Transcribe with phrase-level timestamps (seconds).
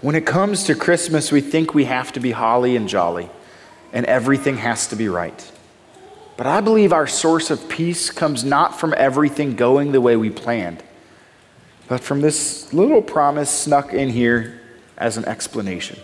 [0.00, 3.30] When it comes to Christmas, we think we have to be holly and jolly,
[3.92, 5.52] and everything has to be right.
[6.36, 10.30] But I believe our source of peace comes not from everything going the way we
[10.30, 10.84] planned,
[11.88, 14.60] but from this little promise snuck in here
[14.96, 15.98] as an explanation.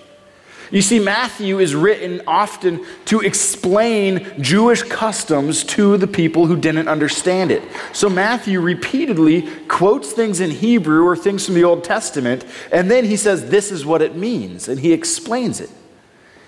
[0.70, 6.88] You see, Matthew is written often to explain Jewish customs to the people who didn't
[6.88, 7.62] understand it.
[7.92, 13.04] So Matthew repeatedly quotes things in Hebrew or things from the Old Testament, and then
[13.04, 15.70] he says, This is what it means, and he explains it.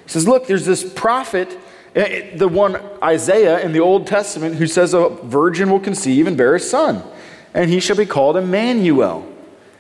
[0.05, 1.57] He says, Look, there's this prophet,
[1.95, 6.27] eh, eh, the one Isaiah in the Old Testament, who says a virgin will conceive
[6.27, 7.03] and bear a son,
[7.53, 9.31] and he shall be called Emmanuel.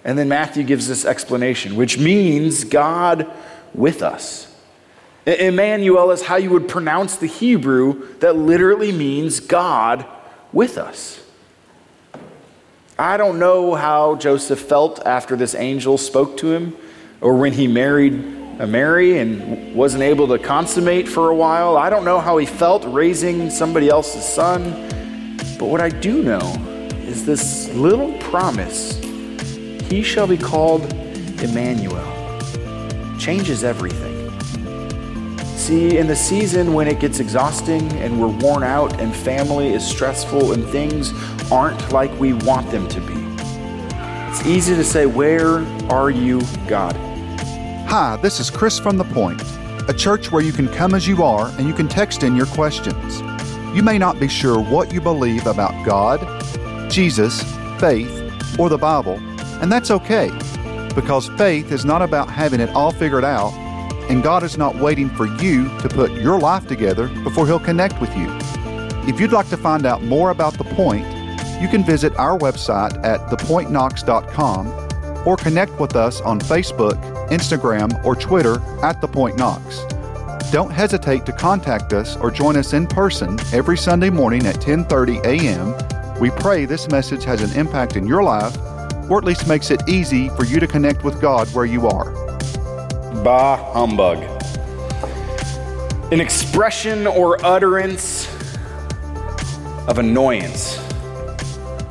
[0.04, 3.28] And then Matthew gives this explanation, which means God
[3.76, 4.52] with us.
[5.26, 10.06] Emmanuel is how you would pronounce the Hebrew that literally means God
[10.52, 11.20] with us.
[12.98, 16.76] I don't know how Joseph felt after this angel spoke to him
[17.20, 18.14] or when he married
[18.64, 21.76] Mary and wasn't able to consummate for a while.
[21.76, 24.70] I don't know how he felt raising somebody else's son.
[25.58, 26.54] But what I do know
[27.04, 28.96] is this little promise
[29.90, 30.90] he shall be called
[31.42, 32.15] Emmanuel
[33.26, 34.30] changes everything.
[35.56, 39.84] See, in the season when it gets exhausting and we're worn out and family is
[39.84, 41.12] stressful and things
[41.50, 43.14] aren't like we want them to be,
[44.30, 45.58] it's easy to say, Where
[45.90, 46.94] are you, God?
[47.88, 49.42] Hi, this is Chris from The Point,
[49.88, 52.46] a church where you can come as you are and you can text in your
[52.46, 53.22] questions.
[53.74, 56.20] You may not be sure what you believe about God,
[56.88, 57.42] Jesus,
[57.80, 59.18] faith, or the Bible,
[59.60, 60.30] and that's okay
[60.96, 63.52] because faith is not about having it all figured out,
[64.10, 68.00] and God is not waiting for you to put your life together before He'll connect
[68.00, 68.26] with you.
[69.08, 71.06] If you'd like to find out more about The Point,
[71.60, 76.96] you can visit our website at thepointknox.com or connect with us on Facebook,
[77.28, 79.84] Instagram, or Twitter at The Point Knox.
[80.50, 85.24] Don't hesitate to contact us or join us in person every Sunday morning at 10:30
[85.24, 85.74] a.m.
[86.20, 88.56] We pray this message has an impact in your life
[89.08, 92.10] or at least makes it easy for you to connect with God where you are.
[93.22, 94.18] Bah humbug.
[96.12, 98.26] An expression or utterance
[99.88, 100.78] of annoyance.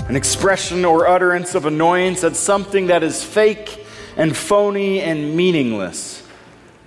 [0.08, 3.86] An expression or utterance of annoyance at something that is fake
[4.18, 6.24] and phony and meaningless.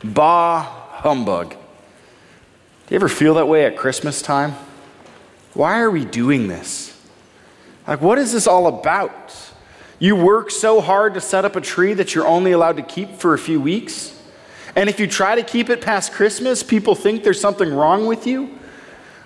[0.04, 1.50] Bah humbug.
[1.50, 4.54] Do you ever feel that way at Christmas time?
[5.54, 6.98] Why are we doing this?
[7.86, 9.47] Like, what is this all about?
[9.98, 13.14] You work so hard to set up a tree that you're only allowed to keep
[13.16, 14.14] for a few weeks.
[14.76, 18.26] And if you try to keep it past Christmas, people think there's something wrong with
[18.26, 18.58] you.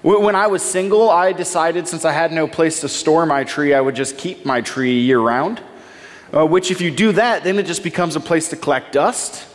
[0.02, 3.74] When I was single, I decided since I had no place to store my tree,
[3.74, 5.62] I would just keep my tree year round.
[6.34, 9.46] Uh, which, if you do that, then it just becomes a place to collect dust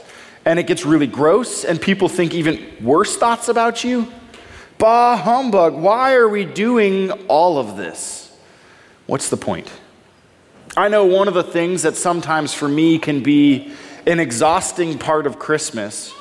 [0.47, 4.07] and it gets really gross, and people think even worse thoughts about you.
[4.77, 8.33] Bah humbug, why are we doing all of this?
[9.07, 9.69] What's the point?
[10.77, 13.73] I know one of the things that sometimes for me can be
[14.05, 16.13] an exhausting part of Christmas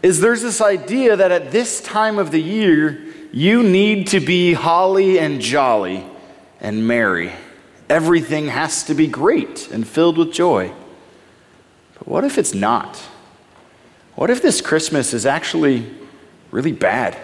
[0.00, 4.52] is there's this idea that at this time of the year, you need to be
[4.52, 6.06] holly and jolly
[6.60, 7.32] and merry.
[7.88, 10.72] Everything has to be great and filled with joy.
[11.98, 12.96] But what if it's not?
[14.14, 15.92] What if this Christmas is actually
[16.52, 17.18] really bad?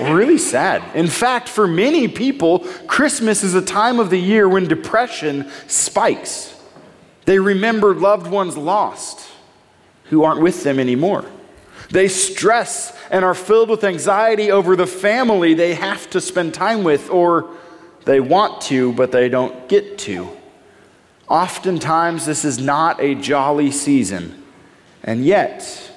[0.00, 0.82] Really sad.
[0.94, 6.54] In fact, for many people, Christmas is a time of the year when depression spikes.
[7.24, 9.28] They remember loved ones lost
[10.04, 11.24] who aren't with them anymore.
[11.90, 16.84] They stress and are filled with anxiety over the family they have to spend time
[16.84, 17.50] with, or
[18.04, 20.28] they want to, but they don't get to.
[21.28, 24.42] Oftentimes, this is not a jolly season,
[25.02, 25.90] and yet,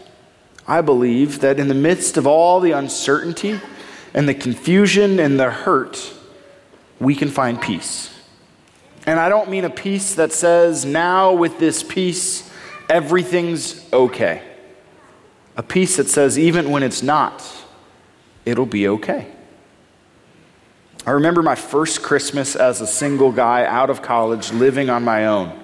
[0.67, 3.59] I believe that in the midst of all the uncertainty
[4.13, 6.13] and the confusion and the hurt,
[6.99, 8.09] we can find peace.
[9.05, 12.51] And I don't mean a peace that says, now with this peace,
[12.89, 14.43] everything's okay.
[15.55, 17.43] A peace that says, even when it's not,
[18.45, 19.27] it'll be okay.
[21.05, 25.27] I remember my first Christmas as a single guy out of college living on my
[25.27, 25.57] own.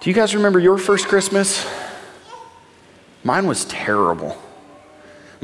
[0.00, 1.66] Do you guys remember your first Christmas?
[3.24, 4.40] Mine was terrible.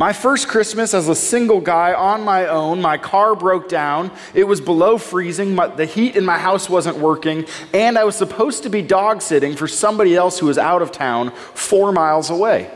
[0.01, 4.11] My first Christmas as a single guy on my own, my car broke down.
[4.33, 5.55] It was below freezing.
[5.55, 7.45] My, the heat in my house wasn't working.
[7.75, 10.91] And I was supposed to be dog sitting for somebody else who was out of
[10.91, 12.71] town four miles away.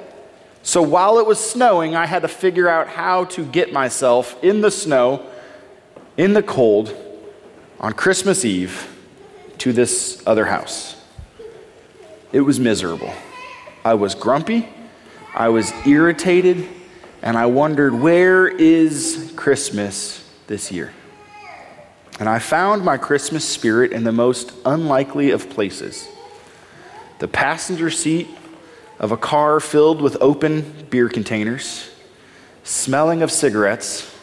[0.62, 4.60] So while it was snowing, I had to figure out how to get myself in
[4.60, 5.26] the snow,
[6.18, 6.94] in the cold,
[7.80, 8.94] on Christmas Eve
[9.56, 11.02] to this other house.
[12.32, 13.14] It was miserable.
[13.82, 14.68] I was grumpy,
[15.34, 16.68] I was irritated,
[17.24, 20.92] and I wondered, where is Christmas this year?
[22.20, 26.06] And I found my Christmas spirit in the most unlikely of places
[27.20, 28.28] the passenger seat
[28.98, 31.88] of a car filled with open beer containers,
[32.64, 34.14] smelling of cigarettes,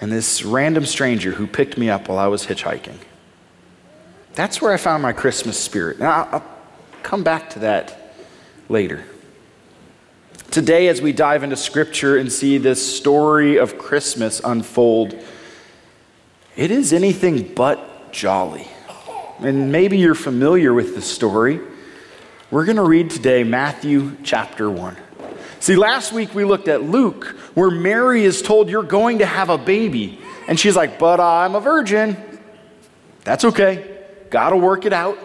[0.00, 2.98] and this random stranger who picked me up while I was hitchhiking.
[4.34, 5.98] That's where I found my Christmas spirit.
[5.98, 6.44] Now, I'll
[7.02, 8.14] come back to that
[8.68, 9.04] later.
[10.50, 15.14] Today, as we dive into Scripture and see this story of Christmas unfold,
[16.56, 18.66] it is anything but jolly.
[19.40, 21.60] And maybe you're familiar with the story.
[22.50, 24.96] We're going to read today Matthew chapter 1.
[25.60, 29.50] See, last week we looked at Luke, where Mary is told, You're going to have
[29.50, 30.18] a baby.
[30.48, 32.16] And she's like, But I'm a virgin.
[33.24, 33.98] That's okay.
[34.30, 35.18] Got to work it out.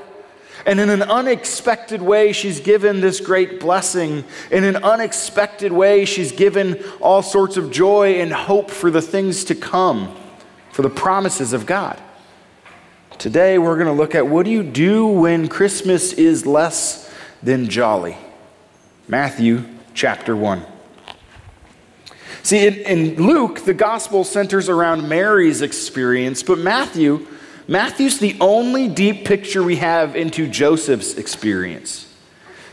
[0.66, 4.24] And in an unexpected way, she's given this great blessing.
[4.50, 9.44] In an unexpected way, she's given all sorts of joy and hope for the things
[9.46, 10.16] to come,
[10.72, 12.02] for the promises of God.
[13.18, 17.70] Today, we're going to look at what do you do when Christmas is less than
[17.70, 18.18] jolly?
[19.08, 20.66] Matthew chapter 1.
[22.42, 27.26] See, in, in, Luke, the gospel centers around Mary's experience, but Matthew,
[27.68, 32.14] Matthew's the only deep picture we have into Joseph's experience.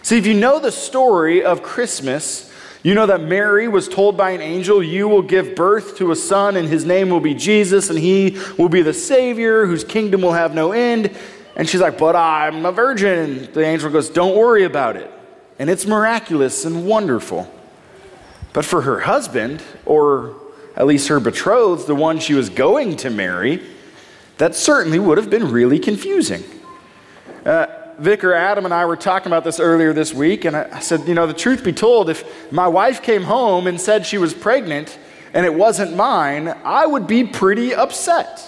[0.03, 2.53] See, if you know the story of Christmas,
[2.83, 6.17] you know that Mary was told by an angel, You will give birth to a
[6.17, 10.23] son, and his name will be Jesus, and he will be the Savior whose kingdom
[10.23, 11.15] will have no end.
[11.57, 13.53] And she's like, But I'm a virgin.
[13.53, 15.11] The angel goes, Don't worry about it
[15.61, 17.47] and it's miraculous and wonderful.
[18.55, 20.35] But for her husband, or
[20.75, 23.63] at least her betrothed, the one she was going to marry,
[24.41, 26.43] that certainly would have been really confusing.
[27.45, 27.67] Uh,
[27.99, 31.13] Vicar Adam and I were talking about this earlier this week, and I said, you
[31.13, 34.99] know, the truth be told, if my wife came home and said she was pregnant
[35.35, 38.43] and it wasn't mine, I would be pretty upset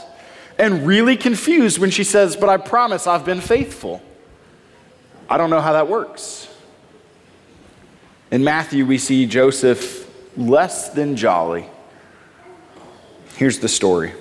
[0.59, 4.03] and really confused when she says, but I promise I've been faithful.
[5.29, 6.49] I don't know how that works.
[8.31, 10.09] In Matthew, we see Joseph
[10.39, 11.67] less than jolly.
[13.37, 14.15] Here's the story.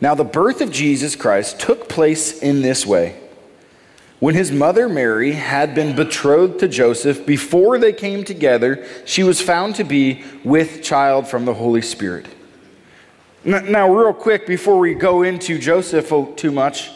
[0.00, 3.20] Now, the birth of Jesus Christ took place in this way.
[4.18, 9.40] When his mother Mary had been betrothed to Joseph, before they came together, she was
[9.40, 12.26] found to be with child from the Holy Spirit.
[13.44, 16.90] Now, real quick, before we go into Joseph too much,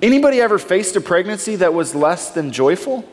[0.00, 3.04] anybody ever faced a pregnancy that was less than joyful?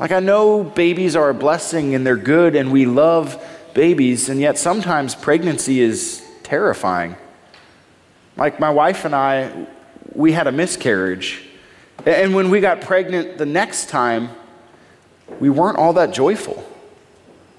[0.00, 3.40] Like, I know babies are a blessing and they're good and we love
[3.74, 7.14] babies, and yet sometimes pregnancy is terrifying.
[8.36, 9.66] Like, my wife and I,
[10.14, 11.42] we had a miscarriage.
[12.06, 14.30] And when we got pregnant the next time,
[15.38, 16.64] we weren't all that joyful.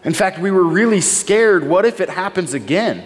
[0.03, 1.67] In fact, we were really scared.
[1.67, 3.05] What if it happens again?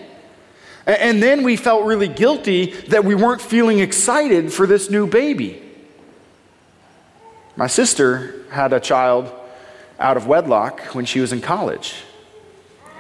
[0.86, 5.62] And then we felt really guilty that we weren't feeling excited for this new baby.
[7.56, 9.32] My sister had a child
[10.00, 11.96] out of wedlock when she was in college.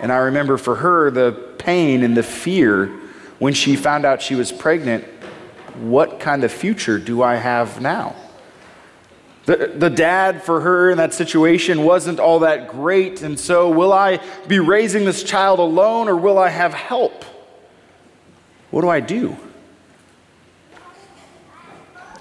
[0.02, 2.92] And I remember for her the pain and the fear
[3.40, 5.04] when she found out she was pregnant.
[5.76, 8.16] What kind of future do I have now?
[9.46, 13.94] The, the dad for her in that situation wasn't all that great, and so will
[13.94, 17.24] I be raising this child alone or will I have help?
[18.72, 19.38] What do I do?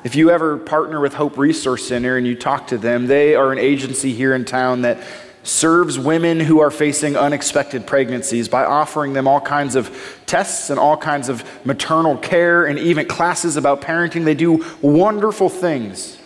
[0.04, 3.50] If you ever partner with Hope Resource Center and you talk to them, they are
[3.50, 5.00] an agency here in town that
[5.46, 10.78] serves women who are facing unexpected pregnancies by offering them all kinds of tests and
[10.78, 14.24] all kinds of maternal care and even classes about parenting.
[14.24, 16.18] They do wonderful things.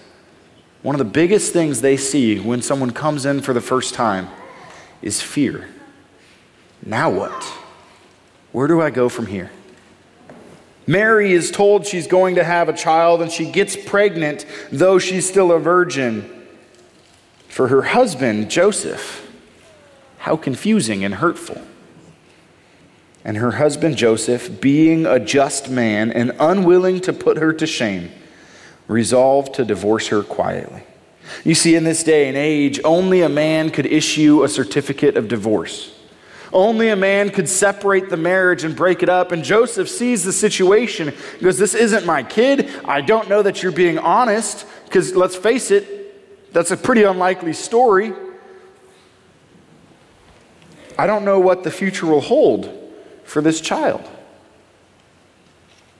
[0.83, 4.29] One of the biggest things they see when someone comes in for the first time
[5.03, 5.69] is fear.
[6.85, 7.45] Now what?
[8.53, 9.50] Where do I go from here?
[10.87, 15.29] Mary is told she's going to have a child and she gets pregnant, though she's
[15.29, 16.40] still a virgin.
[17.50, 19.28] For her husband, Joseph,
[20.19, 21.61] how confusing and hurtful.
[23.25, 28.12] And her husband, Joseph, being a just man and unwilling to put her to shame,
[28.87, 30.85] resolved to divorce her quietly.
[31.45, 35.26] You see, in this day and age, only a man could issue a certificate of
[35.26, 35.92] divorce.
[36.52, 39.33] Only a man could separate the marriage and break it up.
[39.33, 42.71] And Joseph sees the situation goes, This isn't my kid.
[42.85, 46.00] I don't know that you're being honest, because let's face it,
[46.52, 48.12] that's a pretty unlikely story.
[50.99, 52.71] I don't know what the future will hold
[53.25, 54.09] for this child.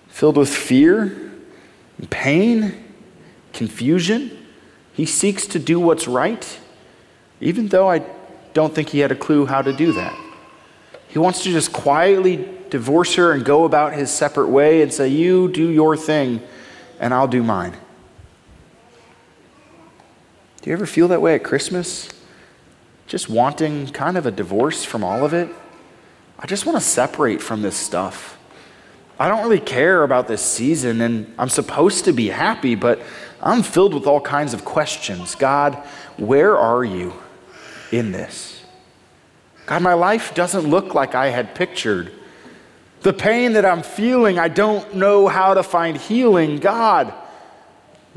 [0.09, 1.31] Filled with fear
[2.09, 2.85] pain
[3.53, 4.37] confusion.
[4.93, 6.59] He seeks to do what's right,
[7.41, 8.03] even though I
[8.55, 10.19] don't think he had a clue how to do that.
[11.09, 15.09] He wants to just quietly divorce her and go about his separate way and say,
[15.09, 16.41] You do your thing,
[17.01, 17.77] and I'll do mine.
[20.63, 22.09] Do you ever feel that way at Christmas?
[23.07, 25.49] Just wanting kind of a divorce from all of it?
[26.39, 28.39] I just want to separate from this stuff.
[29.19, 33.01] I don't really care about this season, and I'm supposed to be happy, but
[33.43, 35.35] I'm filled with all kinds of questions.
[35.35, 35.75] God,
[36.17, 37.15] where are you
[37.91, 38.63] in this?
[39.67, 42.13] God, my life doesn't look like I had pictured.
[43.03, 46.59] The pain that I'm feeling, I don't know how to find healing.
[46.59, 47.15] God,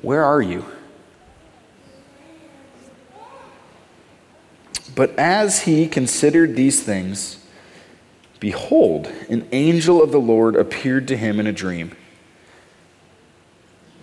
[0.01, 0.65] where are you?
[4.95, 7.43] But as he considered these things,
[8.39, 11.95] behold, an angel of the Lord appeared to him in a dream.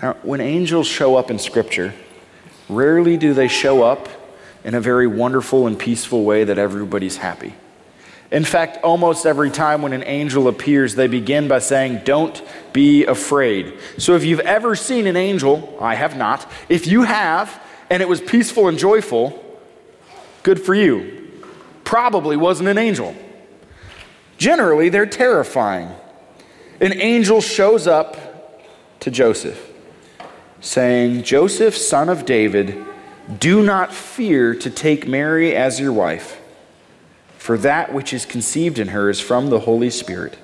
[0.03, 1.95] Now, when angels show up in Scripture,
[2.69, 4.09] rarely do they show up
[4.65, 7.55] in a very wonderful and peaceful way that everybody's happy.
[8.31, 12.41] In fact, almost every time when an angel appears, they begin by saying, Don't
[12.73, 13.75] be afraid.
[13.99, 18.09] So if you've ever seen an angel, I have not, if you have, and it
[18.09, 19.50] was peaceful and joyful,
[20.43, 21.31] good for you.
[21.85, 23.15] Probably wasn't an angel.
[24.39, 25.91] Generally, they're terrifying.
[26.81, 28.17] An angel shows up
[29.01, 29.71] to Joseph,
[30.61, 32.85] saying, Joseph, son of David,
[33.39, 36.41] do not fear to take Mary as your wife
[37.41, 40.37] for that which is conceived in her is from the Holy Spirit.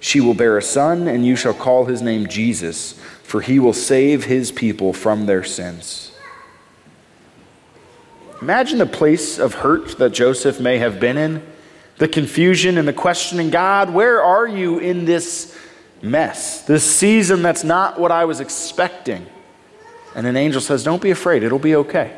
[0.00, 3.72] She will bear a son, and you shall call his name Jesus, for he will
[3.72, 6.09] save his people from their sins.
[8.42, 11.42] Imagine the place of hurt that Joseph may have been in,
[11.98, 15.56] the confusion and the questioning God, where are you in this
[16.00, 19.26] mess, this season that's not what I was expecting?
[20.14, 22.16] And an angel says, Don't be afraid, it'll be okay.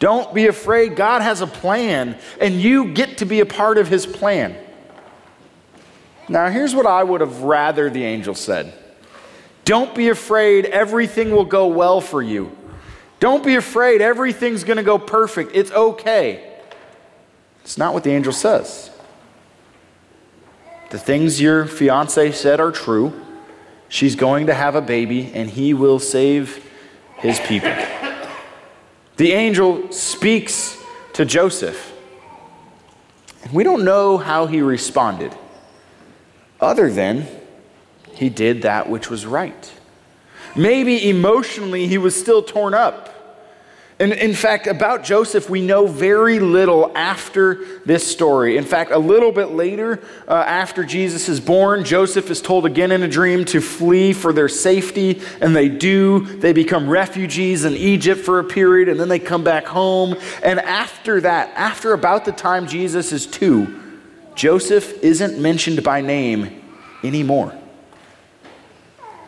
[0.00, 0.96] Don't be afraid.
[0.96, 4.56] God has a plan, and you get to be a part of his plan.
[6.28, 8.74] Now, here's what I would have rather the angel said
[9.64, 10.66] Don't be afraid.
[10.66, 12.56] Everything will go well for you.
[13.20, 14.00] Don't be afraid.
[14.00, 15.52] Everything's going to go perfect.
[15.54, 16.52] It's okay.
[17.62, 18.90] It's not what the angel says.
[20.90, 23.20] The things your fiance said are true.
[23.88, 26.70] She's going to have a baby, and he will save
[27.16, 27.74] his people.
[29.16, 30.76] The angel speaks
[31.14, 31.92] to Joseph.
[33.52, 35.34] We don't know how he responded,
[36.60, 37.26] other than
[38.12, 39.72] he did that which was right.
[40.56, 43.10] Maybe emotionally he was still torn up.
[44.00, 48.56] And in fact, about Joseph, we know very little after this story.
[48.56, 52.90] In fact, a little bit later, uh, after Jesus is born, Joseph is told again
[52.90, 56.26] in a dream to flee for their safety, and they do.
[56.38, 60.16] They become refugees in Egypt for a period, and then they come back home.
[60.42, 63.80] And after that, after about the time Jesus is two,
[64.34, 66.60] Joseph isn't mentioned by name
[67.04, 67.56] anymore.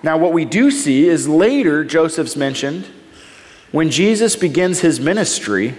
[0.06, 2.86] Now, what we do see is later Joseph's mentioned
[3.72, 5.74] when Jesus begins his ministry,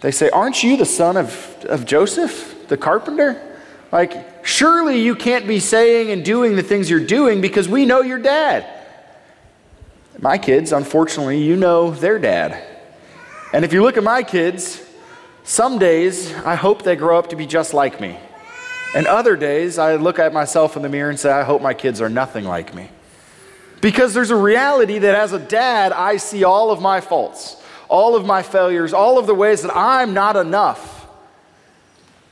[0.00, 3.60] they say, Aren't you the son of, of Joseph, the carpenter?
[3.92, 8.00] Like, surely you can't be saying and doing the things you're doing because we know
[8.00, 8.66] your dad.
[10.18, 12.60] My kids, unfortunately, you know their dad.
[13.52, 14.84] And if you look at my kids,
[15.44, 18.18] some days I hope they grow up to be just like me.
[18.96, 21.74] And other days I look at myself in the mirror and say, I hope my
[21.74, 22.88] kids are nothing like me.
[23.82, 28.16] Because there's a reality that as a dad, I see all of my faults, all
[28.16, 31.06] of my failures, all of the ways that I'm not enough.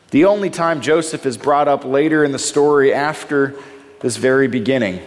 [0.08, 3.54] The only time Joseph is brought up later in the story after
[4.00, 5.06] this very beginning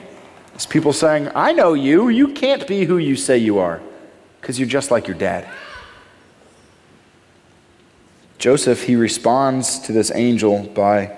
[0.56, 2.10] is people saying, I know you.
[2.10, 3.82] You can't be who you say you are
[4.40, 5.50] because you're just like your dad.
[8.38, 11.18] Joseph, he responds to this angel by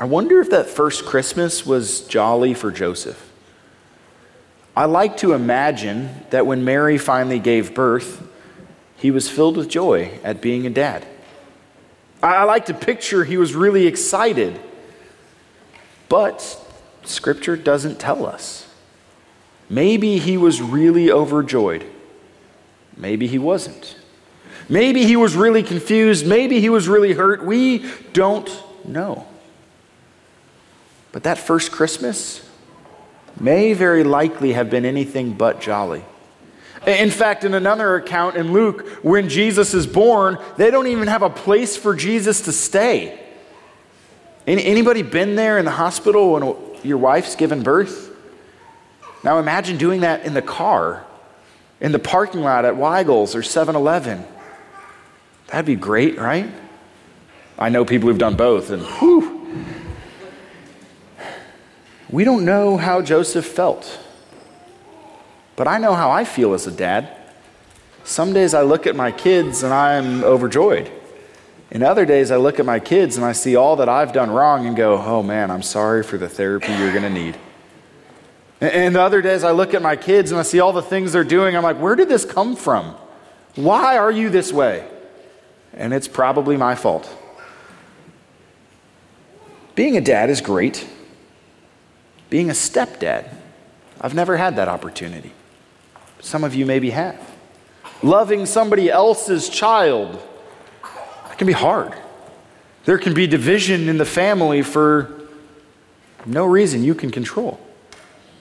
[0.00, 3.32] I wonder if that first Christmas was jolly for Joseph.
[4.76, 8.24] I like to imagine that when Mary finally gave birth,
[8.96, 11.04] he was filled with joy at being a dad.
[12.22, 14.60] I like to picture he was really excited.
[16.08, 16.64] But
[17.04, 18.72] Scripture doesn't tell us.
[19.68, 21.84] Maybe he was really overjoyed.
[22.96, 23.96] Maybe he wasn't.
[24.68, 26.24] Maybe he was really confused.
[26.24, 27.44] Maybe he was really hurt.
[27.44, 28.48] We don't
[28.84, 29.26] know.
[31.18, 32.48] But that first Christmas
[33.40, 36.04] may very likely have been anything but jolly.
[36.86, 41.22] In fact, in another account in Luke, when Jesus is born, they don't even have
[41.22, 43.18] a place for Jesus to stay.
[44.46, 48.14] Anybody been there in the hospital when your wife's given birth?
[49.24, 51.04] Now imagine doing that in the car,
[51.80, 54.24] in the parking lot at Weigel's or 7 Eleven.
[55.48, 56.48] That'd be great, right?
[57.58, 59.37] I know people who've done both, and whew.
[62.10, 63.98] We don't know how Joseph felt,
[65.56, 67.14] but I know how I feel as a dad.
[68.04, 70.90] Some days I look at my kids and I'm overjoyed.
[71.70, 74.30] And other days I look at my kids and I see all that I've done
[74.30, 77.36] wrong and go, oh man, I'm sorry for the therapy you're going to need.
[78.60, 81.24] And other days I look at my kids and I see all the things they're
[81.24, 81.54] doing.
[81.54, 82.96] I'm like, where did this come from?
[83.54, 84.88] Why are you this way?
[85.74, 87.14] And it's probably my fault.
[89.74, 90.88] Being a dad is great.
[92.30, 93.32] Being a stepdad,
[94.00, 95.32] I've never had that opportunity.
[96.20, 97.18] Some of you maybe have.
[98.02, 100.20] Loving somebody else's child,
[100.82, 101.94] that can be hard.
[102.84, 105.28] There can be division in the family for
[106.26, 107.60] no reason you can control.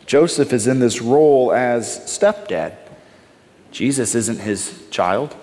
[0.05, 2.75] Joseph is in this role as stepdad.
[3.71, 5.35] Jesus isn't his child,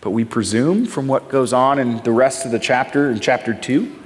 [0.00, 3.54] but we presume from what goes on in the rest of the chapter, in chapter
[3.54, 3.99] 2,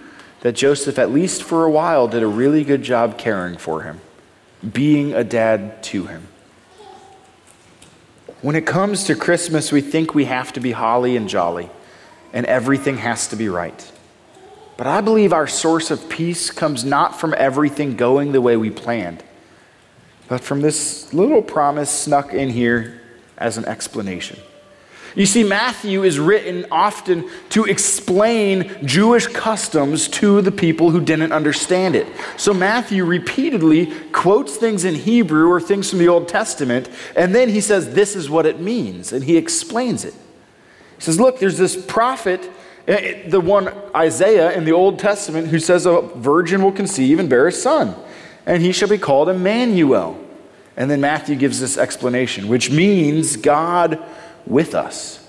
[0.44, 3.98] that Joseph, at least for a while, did a really good job caring for him,
[4.74, 6.28] being a dad to him.
[8.42, 11.70] When it comes to Christmas, we think we have to be holly and jolly,
[12.34, 13.90] and everything has to be right.
[14.76, 18.68] But I believe our source of peace comes not from everything going the way we
[18.68, 19.24] planned,
[20.28, 23.00] but from this little promise snuck in here
[23.38, 24.38] as an explanation.
[25.16, 31.33] You see, Matthew is written often to explain Jewish customs to the people who didn't
[31.33, 32.09] understand it.
[32.37, 37.48] So Matthew repeatedly quotes things in Hebrew or things from the Old Testament, and then
[37.48, 40.14] he says, This is what it means, and he explains it.
[40.96, 42.50] He says, Look, there's this prophet,
[42.88, 47.20] eh, eh, the one Isaiah in the Old Testament, who says, A virgin will conceive
[47.20, 47.94] and bear a son,
[48.46, 50.18] and he shall be called Emmanuel.
[50.77, 54.05] And then Matthew gives this explanation, which means God
[54.46, 55.20] with us.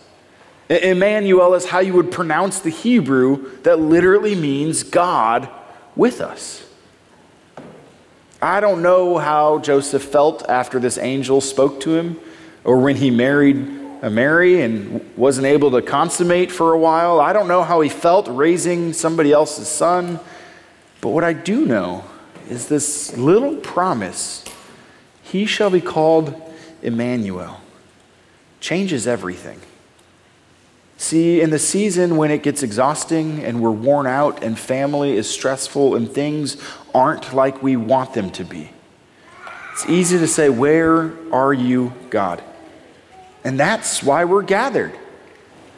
[0.70, 5.48] Emmanuel is how you would pronounce the Hebrew that literally means God
[5.96, 6.66] with us.
[8.42, 12.20] I don't know how Joseph felt after this angel spoke to him
[12.64, 13.58] or when he married
[14.02, 17.20] uh, Mary and wasn't able to consummate for a while.
[17.20, 20.20] I don't know how he felt raising somebody else's son.
[21.00, 22.04] But what I do know
[22.50, 24.44] is this little promise
[25.24, 26.40] he shall be called
[26.82, 27.62] Emmanuel
[28.66, 29.62] changes everything.
[30.98, 35.30] See, in the season when it gets exhausting and we're worn out and family is
[35.30, 36.58] stressful and things
[36.92, 38.72] aren't like we want them to be,
[39.72, 42.42] it's easy to say, Where are you, God?
[43.44, 44.98] And that's why we're gathered.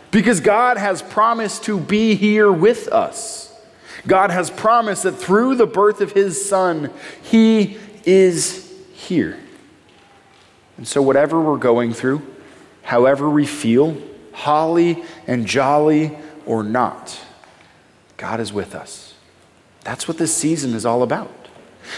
[0.10, 3.54] Because God has promised to be here with us.
[4.08, 6.90] God has promised that through the birth of His Son,
[7.22, 9.38] He is here.
[10.78, 12.22] And so, whatever we're going through,
[12.88, 13.98] however we feel,
[14.32, 17.20] holly and jolly or not,
[18.16, 19.14] God is with us.
[19.84, 21.50] That's what this season is all about.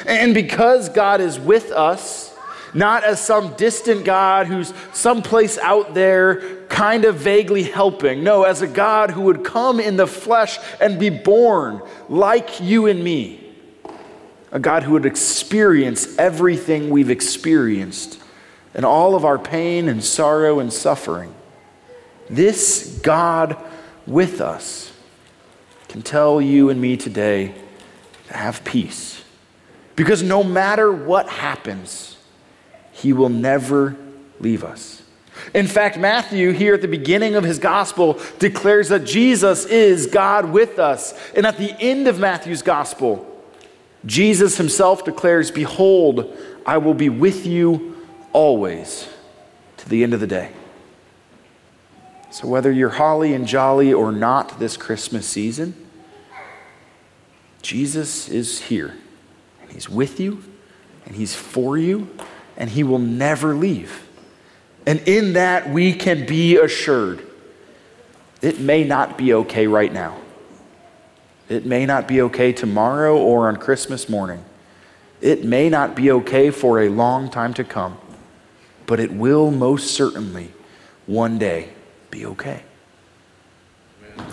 [0.08, 2.36] And because God is with us,
[2.74, 8.24] not as some distant God who's someplace out there kind of vaguely helping.
[8.24, 12.88] No, as a God who would come in the flesh and be born like you
[12.88, 13.54] and me.
[14.52, 18.20] A God who would experience everything we've experienced
[18.74, 21.34] and all of our pain and sorrow and suffering,
[22.30, 23.58] this God
[24.06, 24.92] with us
[25.88, 27.54] can tell you and me today
[28.28, 29.24] to have peace.
[29.96, 32.18] Because no matter what happens,
[32.92, 33.96] he will never
[34.40, 35.02] leave us.
[35.54, 40.52] In fact, Matthew, here at the beginning of his gospel, declares that Jesus is God
[40.52, 41.14] with us.
[41.36, 43.26] And at the end of Matthew's gospel,
[44.06, 47.99] Jesus himself declares, Behold, I will be with you
[48.34, 49.08] always
[49.78, 50.52] to the end of the day.
[52.32, 55.74] So, whether you're holly and jolly or not this Christmas season,
[57.62, 58.96] Jesus is here.
[59.62, 60.44] And He's with you,
[61.06, 62.10] and He's for you,
[62.56, 64.08] and He will never leave.
[64.86, 67.26] And in that, we can be assured
[68.42, 70.18] it may not be okay right now.
[71.50, 74.46] It may not be okay tomorrow or on Christmas morning.
[75.20, 77.98] It may not be okay for a long time to come,
[78.90, 80.52] but it will most certainly
[81.06, 81.70] one day
[82.10, 82.64] be okay.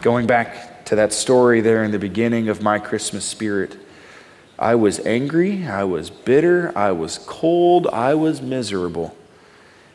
[0.01, 3.77] Going back to that story there in the beginning of my Christmas spirit,
[4.59, 9.15] I was angry, I was bitter, I was cold, I was miserable.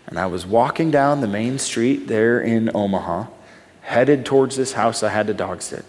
[0.05, 3.25] And I was walking down the main street there in Omaha,
[3.81, 5.85] headed towards this house I had to dog sit.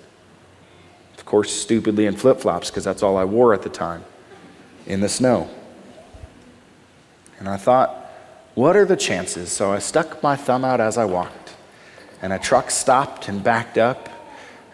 [1.19, 4.03] Of course, stupidly in flip flops, because that's all I wore at the time,
[4.87, 5.51] in the snow.
[7.39, 8.02] And I thought,
[8.55, 9.51] what are the chances?
[9.51, 11.55] So I stuck my thumb out as I walked,
[12.21, 14.09] and a truck stopped and backed up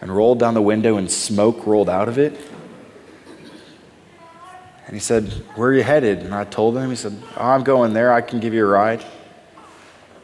[0.01, 2.39] and rolled down the window, and smoke rolled out of it.
[4.85, 6.19] And he said, Where are you headed?
[6.19, 8.11] And I told him, He said, oh, I'm going there.
[8.11, 9.05] I can give you a ride.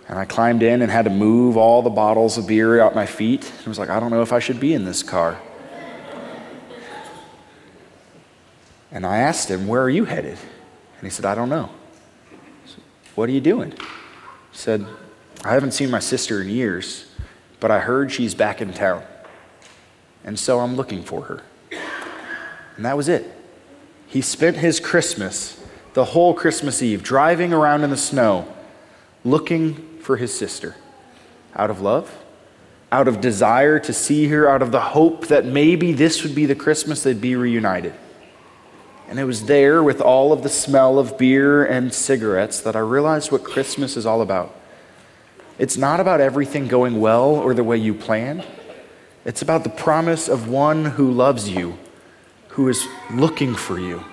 [0.08, 3.06] And I climbed in and had to move all the bottles of beer out my
[3.06, 3.44] feet.
[3.46, 5.40] And I was like, I don't know if I should be in this car.
[8.92, 10.38] And I asked him, Where are you headed?
[10.38, 11.70] And he said, I don't know.
[13.16, 13.72] What are you doing?
[13.72, 14.86] He said,
[15.44, 17.06] I haven't seen my sister in years,
[17.60, 19.04] but I heard she's back in town.
[20.24, 21.44] And so I'm looking for her.
[22.76, 23.32] And that was it.
[24.08, 25.62] He spent his Christmas,
[25.94, 28.52] the whole Christmas Eve, driving around in the snow,
[29.24, 30.76] looking for his sister
[31.56, 32.24] out of love,
[32.92, 36.46] out of desire to see her, out of the hope that maybe this would be
[36.46, 37.94] the Christmas they'd be reunited.
[39.08, 42.80] And it was there with all of the smell of beer and cigarettes that I
[42.80, 44.56] realized what Christmas is all about.
[45.58, 48.46] It's not about everything going well or the way you planned.
[49.24, 51.78] It's about the promise of one who loves you,
[52.50, 54.04] who is looking for you,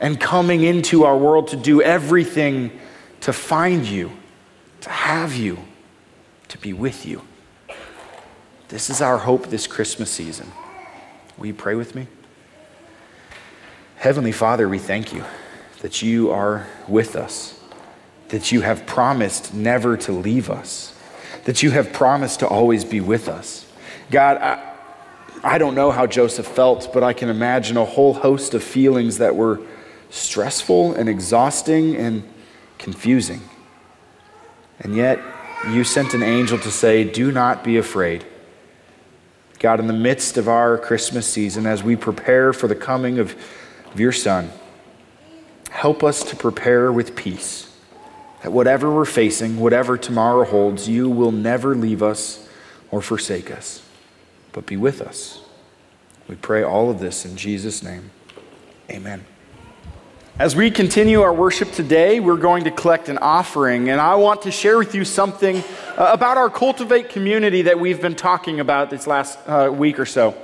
[0.00, 2.78] and coming into our world to do everything
[3.20, 4.12] to find you,
[4.82, 5.58] to have you,
[6.48, 7.22] to be with you.
[8.68, 10.52] This is our hope this Christmas season.
[11.36, 12.06] Will you pray with me?
[14.00, 15.22] Heavenly Father, we thank you
[15.82, 17.60] that you are with us,
[18.30, 20.98] that you have promised never to leave us,
[21.44, 23.66] that you have promised to always be with us.
[24.10, 24.74] God, I,
[25.44, 29.18] I don't know how Joseph felt, but I can imagine a whole host of feelings
[29.18, 29.60] that were
[30.08, 32.22] stressful and exhausting and
[32.78, 33.42] confusing.
[34.78, 35.20] And yet,
[35.68, 38.24] you sent an angel to say, Do not be afraid.
[39.58, 43.36] God, in the midst of our Christmas season, as we prepare for the coming of
[43.92, 44.50] of your Son.
[45.70, 47.70] Help us to prepare with peace
[48.42, 52.48] that whatever we're facing, whatever tomorrow holds, you will never leave us
[52.90, 53.82] or forsake us,
[54.52, 55.40] but be with us.
[56.28, 58.10] We pray all of this in Jesus' name.
[58.90, 59.24] Amen.
[60.38, 64.42] As we continue our worship today, we're going to collect an offering, and I want
[64.42, 65.62] to share with you something
[65.98, 70.06] uh, about our Cultivate community that we've been talking about this last uh, week or
[70.06, 70.34] so.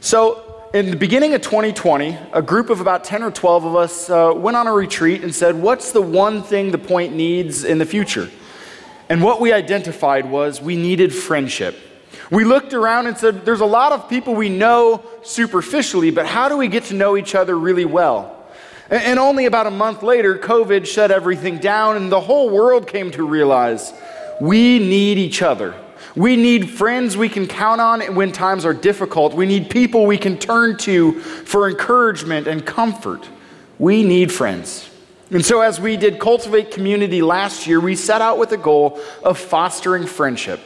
[0.00, 4.10] So, in the beginning of 2020, a group of about 10 or 12 of us
[4.10, 7.78] uh, went on a retreat and said, What's the one thing the point needs in
[7.78, 8.30] the future?
[9.08, 11.76] And what we identified was we needed friendship.
[12.30, 16.50] We looked around and said, There's a lot of people we know superficially, but how
[16.50, 18.46] do we get to know each other really well?
[18.90, 22.86] And, and only about a month later, COVID shut everything down, and the whole world
[22.86, 23.92] came to realize
[24.38, 25.74] we need each other.
[26.18, 29.34] We need friends we can count on when times are difficult.
[29.34, 33.28] We need people we can turn to for encouragement and comfort.
[33.78, 34.90] We need friends.
[35.30, 39.00] And so, as we did Cultivate Community last year, we set out with the goal
[39.22, 40.58] of fostering friendship.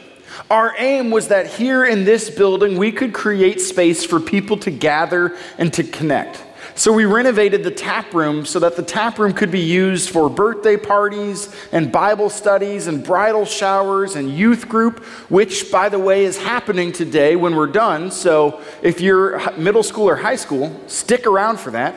[0.49, 4.71] Our aim was that here in this building, we could create space for people to
[4.71, 6.43] gather and to connect.
[6.75, 10.27] So we renovated the tap room so that the tap room could be used for
[10.27, 16.25] birthday parties and Bible studies and bridal showers and youth group, which, by the way,
[16.25, 18.09] is happening today when we're done.
[18.09, 21.95] So if you're middle school or high school, stick around for that.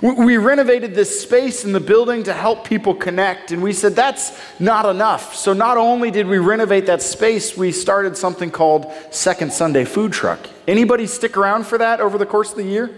[0.00, 4.40] We renovated this space in the building to help people connect, and we said that's
[4.60, 5.34] not enough.
[5.34, 10.12] So, not only did we renovate that space, we started something called Second Sunday Food
[10.12, 10.38] Truck.
[10.68, 12.92] Anybody stick around for that over the course of the year?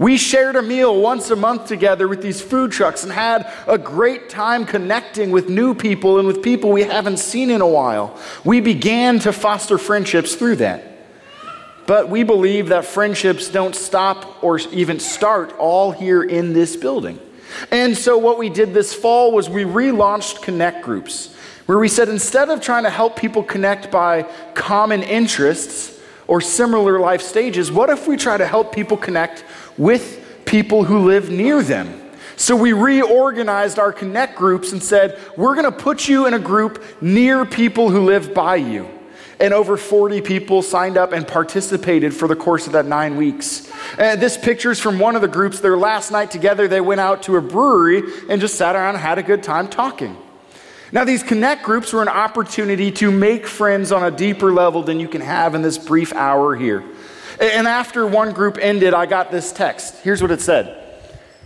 [0.00, 3.76] We shared a meal once a month together with these food trucks and had a
[3.76, 8.18] great time connecting with new people and with people we haven't seen in a while.
[8.42, 10.84] We began to foster friendships through that.
[11.86, 17.20] But we believe that friendships don't stop or even start all here in this building.
[17.70, 21.34] And so, what we did this fall was we relaunched Connect Groups,
[21.66, 24.22] where we said instead of trying to help people connect by
[24.54, 29.44] common interests or similar life stages, what if we try to help people connect
[29.80, 31.88] with people who live near them.
[32.36, 36.38] So we reorganized our connect groups and said, we're going to put you in a
[36.38, 38.88] group near people who live by you.
[39.40, 43.72] and over 40 people signed up and participated for the course of that nine weeks.
[43.98, 45.60] And this picture is from one of the groups.
[45.60, 49.02] Their last night together, they went out to a brewery and just sat around and
[49.02, 50.14] had a good time talking.
[50.92, 55.00] Now, these connect groups were an opportunity to make friends on a deeper level than
[55.00, 56.84] you can have in this brief hour here.
[57.40, 59.96] And after one group ended, I got this text.
[60.02, 60.76] Here's what it said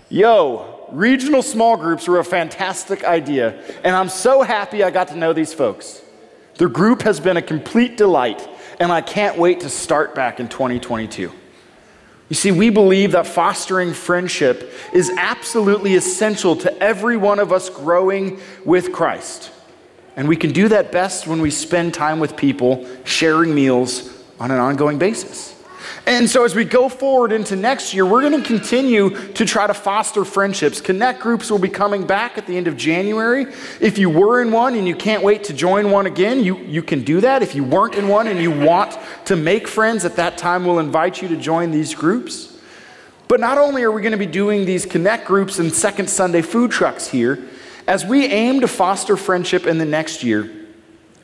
[0.08, 5.16] Yo, regional small groups are a fantastic idea, and I'm so happy I got to
[5.16, 6.02] know these folks.
[6.56, 10.48] The group has been a complete delight, and I can't wait to start back in
[10.48, 11.32] 2022.
[12.28, 17.68] You see, we believe that fostering friendship is absolutely essential to every one of us
[17.70, 19.52] growing with Christ.
[20.16, 24.50] And we can do that best when we spend time with people sharing meals on
[24.50, 25.53] an ongoing basis.
[26.06, 29.66] And so, as we go forward into next year, we're going to continue to try
[29.66, 30.80] to foster friendships.
[30.80, 33.46] Connect groups will be coming back at the end of January.
[33.80, 36.82] If you were in one and you can't wait to join one again, you, you
[36.82, 37.42] can do that.
[37.42, 40.78] If you weren't in one and you want to make friends at that time, we'll
[40.78, 42.58] invite you to join these groups.
[43.28, 46.42] But not only are we going to be doing these Connect groups and Second Sunday
[46.42, 47.42] food trucks here,
[47.86, 50.50] as we aim to foster friendship in the next year,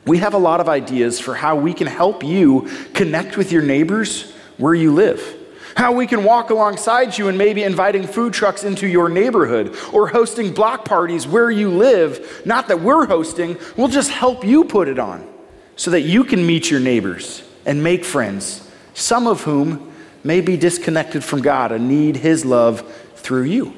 [0.05, 3.61] we have a lot of ideas for how we can help you connect with your
[3.61, 5.37] neighbors where you live.
[5.75, 10.07] How we can walk alongside you and maybe inviting food trucks into your neighborhood or
[10.07, 12.43] hosting block parties where you live.
[12.45, 15.27] Not that we're hosting, we'll just help you put it on
[15.75, 19.91] so that you can meet your neighbors and make friends, some of whom
[20.23, 22.83] may be disconnected from God and need His love
[23.15, 23.73] through you.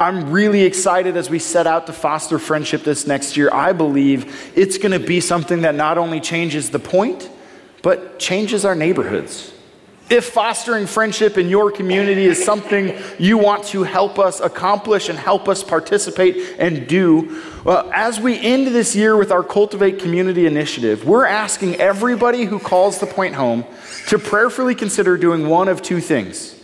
[0.00, 3.50] I'm really excited as we set out to foster friendship this next year.
[3.52, 7.28] I believe it's going to be something that not only changes the point,
[7.82, 9.51] but changes our neighborhoods.
[10.12, 15.18] If fostering friendship in your community is something you want to help us accomplish and
[15.18, 20.44] help us participate and do, well, as we end this year with our Cultivate Community
[20.44, 23.64] Initiative, we're asking everybody who calls the point home
[24.08, 26.62] to prayerfully consider doing one of two things.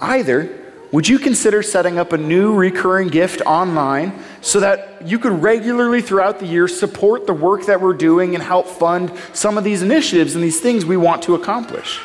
[0.00, 0.56] Either,
[0.92, 6.02] would you consider setting up a new recurring gift online so that you could regularly
[6.02, 9.82] throughout the year support the work that we're doing and help fund some of these
[9.82, 11.98] initiatives and these things we want to accomplish?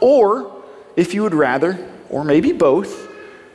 [0.00, 0.62] Or,
[0.96, 3.08] if you would rather, or maybe both,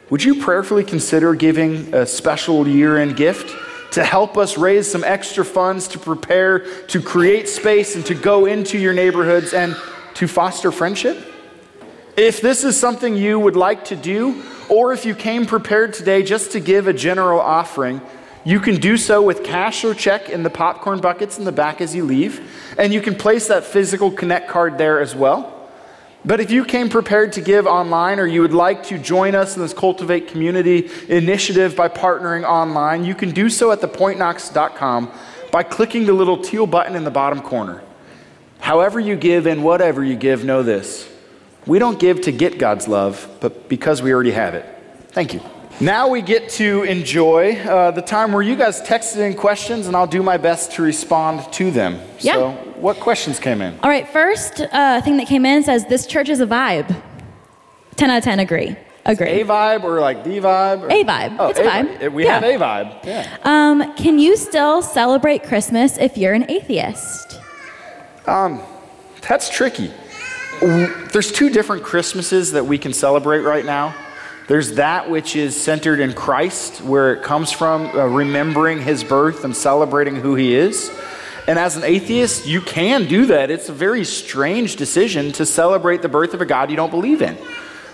[0.09, 3.55] would you prayerfully consider giving a special year end gift
[3.93, 8.45] to help us raise some extra funds to prepare to create space and to go
[8.45, 9.75] into your neighborhoods and
[10.15, 11.17] to foster friendship?
[12.15, 16.23] If this is something you would like to do, or if you came prepared today
[16.23, 17.99] just to give a general offering,
[18.43, 21.81] you can do so with cash or check in the popcorn buckets in the back
[21.81, 25.54] as you leave, and you can place that physical Connect card there as well.
[26.25, 29.55] But if you came prepared to give online or you would like to join us
[29.55, 35.11] in this Cultivate Community initiative by partnering online, you can do so at thepointknox.com
[35.51, 37.83] by clicking the little teal button in the bottom corner.
[38.59, 41.07] However, you give and whatever you give, know this.
[41.67, 44.65] We don't give to get God's love, but because we already have it.
[45.09, 45.41] Thank you.
[45.79, 49.95] Now we get to enjoy uh, the time where you guys texted in questions, and
[49.95, 51.99] I'll do my best to respond to them.
[52.19, 52.33] Yeah.
[52.33, 53.77] So, what questions came in?
[53.81, 56.95] All right, first uh, thing that came in says this church is a vibe.
[57.95, 58.75] 10 out of 10 agree.
[59.05, 59.41] Agree.
[59.41, 60.81] A vibe or like the vibe?
[60.81, 60.91] Or?
[60.91, 61.35] A vibe.
[61.39, 62.11] Oh, It's a vibe.
[62.11, 62.39] We Yeah.
[62.39, 63.05] have a vibe.
[63.05, 63.37] Yeah.
[63.43, 67.39] Um, can you still celebrate Christmas if you're an atheist?
[68.25, 68.61] Um,
[69.27, 69.91] That's tricky.
[70.61, 73.93] There's two different Christmases that we can celebrate right now.
[74.47, 79.43] There's that which is centered in Christ, where it comes from, uh, remembering his birth
[79.43, 80.91] and celebrating who he is.
[81.47, 83.51] And as an atheist, you can do that.
[83.51, 87.21] It's a very strange decision to celebrate the birth of a God you don't believe
[87.21, 87.37] in.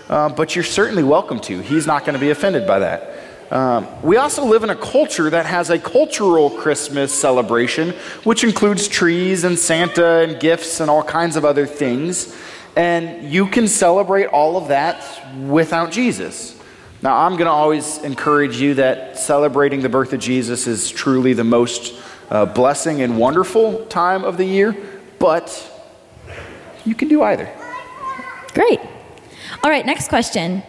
[0.08, 1.60] Uh, but you're certainly welcome to.
[1.60, 3.12] He's not going to be offended by that.
[3.50, 7.90] Um, we also live in a culture that has a cultural Christmas celebration,
[8.24, 12.34] which includes trees and Santa and gifts and all kinds of other things.
[12.74, 15.04] And you can celebrate all of that
[15.36, 16.58] without Jesus.
[17.02, 21.34] Now, I'm going to always encourage you that celebrating the birth of Jesus is truly
[21.34, 21.92] the most
[22.32, 24.74] uh, blessing and wonderful time of the year,
[25.18, 25.46] but
[26.86, 27.48] you can do either.
[28.54, 28.80] Great.
[29.62, 30.62] All right, next question.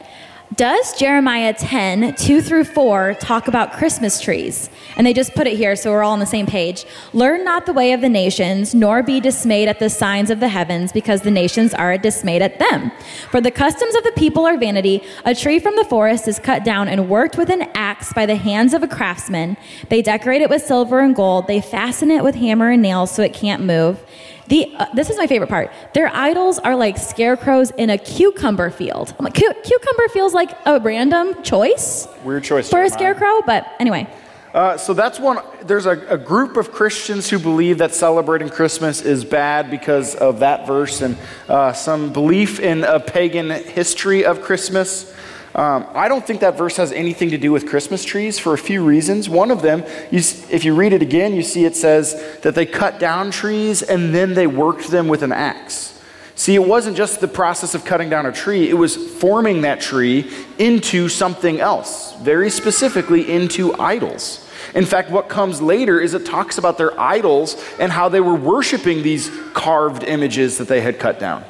[0.56, 4.70] Does Jeremiah 10, 2 through 4 talk about Christmas trees?
[4.98, 6.86] And they just put it here so we're all on the same page.
[7.14, 10.50] Learn not the way of the nations, nor be dismayed at the signs of the
[10.50, 12.92] heavens, because the nations are dismayed at them.
[13.32, 15.02] For the customs of the people are vanity.
[15.24, 18.36] A tree from the forest is cut down and worked with an axe by the
[18.36, 19.56] hands of a craftsman.
[19.88, 21.48] They decorate it with silver and gold.
[21.48, 24.04] They fasten it with hammer and nails so it can't move.
[24.48, 25.72] The, uh, this is my favorite part.
[25.94, 29.14] Their idols are like scarecrows in a cucumber field.
[29.18, 32.70] I'm like, "Cu- cucumber feels like a random choice Weird choice.
[32.70, 34.08] for a scarecrow, but anyway.
[34.54, 35.40] Uh, so that's one.
[35.64, 40.42] There's a, a, group of Christians who believe that celebrating Christmas is bad because of
[40.42, 41.18] that verse and
[41.50, 45.12] uh, some belief in a pagan history of Christmas.
[45.56, 48.58] Um, I don't think that verse has anything to do with Christmas trees for a
[48.58, 49.30] few reasons.
[49.30, 52.66] One of them, you, if you read it again, you see it says that they
[52.66, 55.94] cut down trees and then they worked them with an axe.
[56.36, 59.80] See, it wasn't just the process of cutting down a tree, it was forming that
[59.80, 64.50] tree into something else, very specifically into idols.
[64.74, 68.34] In fact, what comes later is it talks about their idols and how they were
[68.34, 71.46] worshiping these carved images that they had cut down.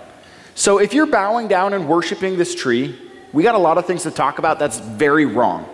[0.56, 3.00] So if you're bowing down and worshiping this tree,
[3.34, 5.68] we got a lot of things to talk about that's very wrong.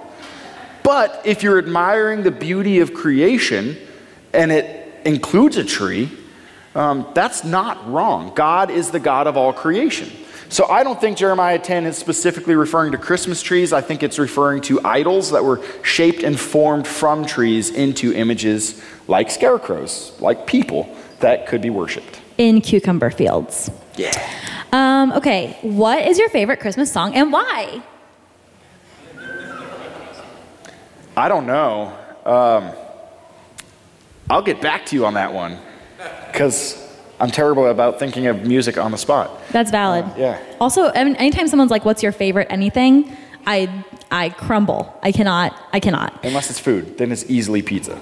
[0.82, 3.78] But if you're admiring the beauty of creation
[4.34, 6.10] and it includes a tree,
[6.74, 8.34] um, that's not wrong.
[8.34, 10.10] God is the God of all creation.
[10.48, 13.72] So I don't think Jeremiah 10 is specifically referring to Christmas trees.
[13.72, 18.82] I think it's referring to idols that were shaped and formed from trees into images
[19.08, 22.19] like scarecrows, like people that could be worshiped.
[22.39, 23.69] In cucumber fields.
[23.99, 24.12] Yeah.
[24.71, 27.83] Um, okay, what is your favorite Christmas song and why?
[31.17, 31.93] I don't know.
[32.25, 32.71] Um,
[34.29, 35.57] I'll get back to you on that one
[36.31, 36.77] because
[37.19, 39.31] I'm terrible about thinking of music on the spot.
[39.51, 40.05] That's valid.
[40.05, 40.55] Uh, yeah.
[40.62, 43.12] Also, anytime someone's like, "What's your favorite anything?"
[43.45, 44.97] I I crumble.
[45.03, 45.59] I cannot.
[45.73, 46.23] I cannot.
[46.23, 47.99] Unless it's food, then it's easily pizza.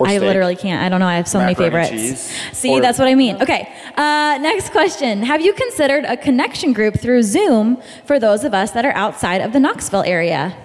[0.00, 0.82] I literally can't.
[0.82, 1.06] I don't know.
[1.06, 2.32] I have so many favorites.
[2.52, 3.40] See, or, that's what I mean.
[3.42, 3.72] Okay.
[3.96, 5.22] Uh, next question.
[5.22, 9.40] Have you considered a connection group through Zoom for those of us that are outside
[9.40, 10.56] of the Knoxville area?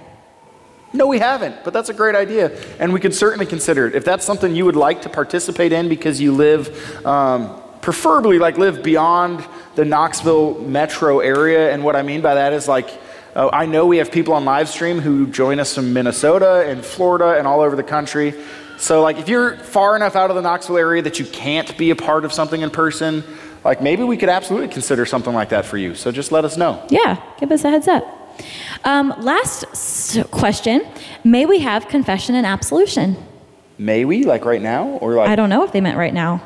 [0.96, 3.96] No, we haven't, but that's a great idea, and we could certainly consider it.
[3.96, 8.60] If that's something you would like to participate in because you live, um, preferably like
[8.60, 9.44] live beyond
[9.74, 12.92] the Knoxville metro area, and what I mean by that is like,
[13.36, 16.86] uh, I know we have people on live stream who join us from Minnesota and
[16.86, 18.36] Florida and all over the country.
[18.78, 21.90] So, like, if you're far enough out of the Knoxville area that you can't be
[21.92, 23.24] a part of something in person,
[23.64, 25.96] like maybe we could absolutely consider something like that for you.
[25.96, 26.86] So just let us know.
[26.90, 28.04] Yeah, give us a heads up.
[28.84, 30.86] Um, last question
[31.24, 33.16] May we have confession and absolution?
[33.78, 34.88] May we, like right now?
[35.02, 36.46] Or like I don't know if they meant right now.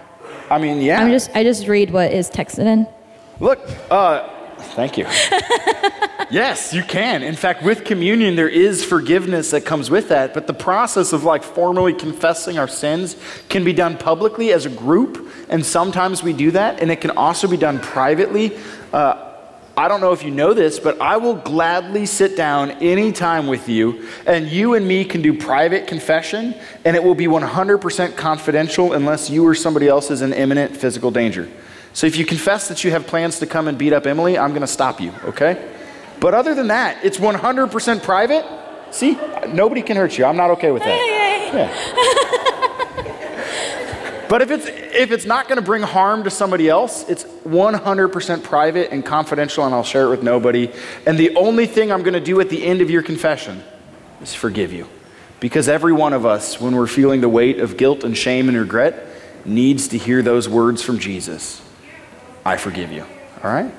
[0.49, 1.01] I mean, yeah.
[1.01, 2.87] I'm just I just read what is texted in.
[3.39, 3.59] Look,
[3.91, 5.05] uh, thank you.
[6.29, 7.23] yes, you can.
[7.23, 10.33] In fact, with communion, there is forgiveness that comes with that.
[10.33, 13.15] But the process of like formally confessing our sins
[13.49, 17.11] can be done publicly as a group, and sometimes we do that, and it can
[17.11, 18.57] also be done privately.
[18.91, 19.23] Uh,
[19.77, 23.69] I don't know if you know this, but I will gladly sit down anytime with
[23.69, 28.93] you, and you and me can do private confession, and it will be 100% confidential
[28.93, 31.47] unless you or somebody else is in imminent physical danger.
[31.97, 34.51] So if you confess that you have plans to come and beat up Emily, I'm
[34.51, 35.67] going to stop you, okay?
[36.19, 38.45] But other than that, it's 100% private.
[38.91, 40.25] See, nobody can hurt you.
[40.25, 40.95] I'm not okay with that.
[41.55, 41.73] Yeah.
[44.29, 48.43] But if it's, if it's not going to bring harm to somebody else, it's 100%
[48.43, 50.71] private and confidential, and I'll share it with nobody.
[51.07, 53.63] And the only thing I'm going to do at the end of your confession
[54.21, 54.87] is forgive you.
[55.39, 58.55] Because every one of us, when we're feeling the weight of guilt and shame and
[58.55, 59.07] regret,
[59.45, 61.63] needs to hear those words from Jesus
[62.47, 63.03] I forgive you.
[63.43, 63.69] All right?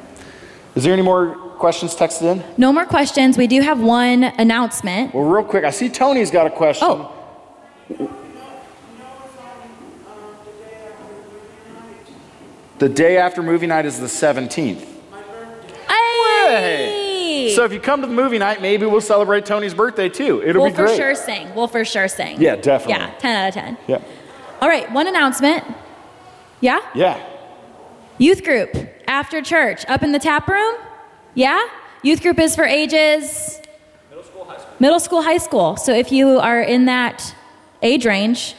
[0.74, 2.44] Is there any more questions texted in?
[2.59, 3.38] No more questions.
[3.38, 5.14] We do have one announcement.
[5.14, 6.87] Well, real quick, I see Tony's got a question.
[6.87, 7.14] Oh.
[12.78, 14.85] The day after movie night is the 17th.
[15.88, 17.52] Hey!
[17.57, 20.42] So if you come to the movie night, maybe we'll celebrate Tony's birthday too.
[20.44, 20.88] It'll we'll be great.
[20.88, 21.54] We'll for sure sing.
[21.54, 22.40] We'll for sure sing.
[22.40, 23.02] Yeah, definitely.
[23.02, 23.78] Yeah, 10 out of 10.
[23.88, 24.02] Yeah.
[24.61, 25.64] All right, one announcement.
[26.61, 26.81] Yeah?
[26.94, 27.18] Yeah.
[28.18, 28.76] Youth group
[29.07, 30.74] after church up in the tap room.
[31.35, 31.64] Yeah?
[32.02, 33.61] Youth group is for ages
[34.11, 34.74] middle school, high school.
[34.81, 35.76] Middle school, high school.
[35.76, 37.33] So if you are in that
[37.81, 38.57] age range,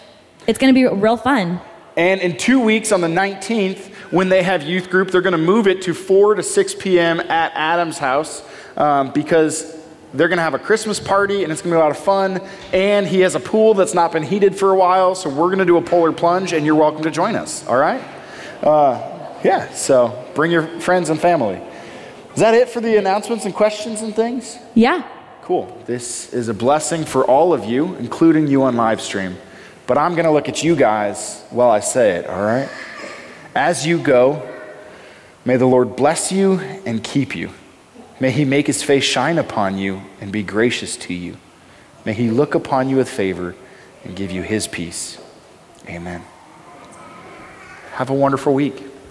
[0.47, 1.59] it's going to be real fun.
[1.97, 5.37] And in two weeks on the 19th, when they have youth group, they're going to
[5.37, 7.19] move it to 4 to 6 p.m.
[7.19, 8.41] at Adam's house
[8.77, 9.77] um, because
[10.13, 11.97] they're going to have a Christmas party and it's going to be a lot of
[11.97, 12.41] fun.
[12.71, 15.59] And he has a pool that's not been heated for a while, so we're going
[15.59, 17.67] to do a polar plunge, and you're welcome to join us.
[17.67, 18.01] All right?
[18.63, 21.61] Uh, yeah, so bring your friends and family.
[22.33, 24.57] Is that it for the announcements and questions and things?
[24.75, 25.07] Yeah.
[25.41, 25.81] Cool.
[25.85, 29.37] This is a blessing for all of you, including you on live stream.
[29.87, 32.69] But I'm going to look at you guys while I say it, all right?
[33.55, 34.47] As you go,
[35.43, 37.49] may the Lord bless you and keep you.
[38.19, 41.37] May he make his face shine upon you and be gracious to you.
[42.05, 43.55] May he look upon you with favor
[44.03, 45.17] and give you his peace.
[45.87, 46.23] Amen.
[47.93, 48.83] Have a wonderful week.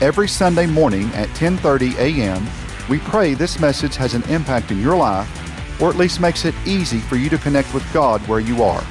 [0.00, 2.46] every Sunday morning at 10:30 a.m.
[2.88, 5.28] We pray this message has an impact in your life
[5.80, 8.84] or at least makes it easy for you to connect with God where you are.